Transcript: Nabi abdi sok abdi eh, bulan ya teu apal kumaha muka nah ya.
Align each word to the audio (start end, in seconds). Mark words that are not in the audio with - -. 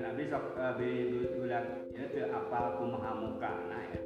Nabi 0.00 0.32
abdi 0.32 0.32
sok 0.32 0.56
abdi 0.56 1.12
eh, 1.12 1.36
bulan 1.36 1.64
ya 1.92 2.08
teu 2.08 2.24
apal 2.32 2.80
kumaha 2.80 3.20
muka 3.20 3.52
nah 3.68 3.84
ya. 3.92 3.99